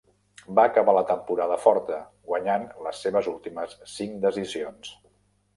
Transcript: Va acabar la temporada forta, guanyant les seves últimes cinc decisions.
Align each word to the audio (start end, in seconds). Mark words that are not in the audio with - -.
Va 0.59 0.63
acabar 0.69 0.95
la 0.97 1.03
temporada 1.09 1.57
forta, 1.65 1.99
guanyant 2.31 2.67
les 2.87 3.05
seves 3.07 3.31
últimes 3.37 3.79
cinc 3.99 4.21
decisions. 4.29 4.95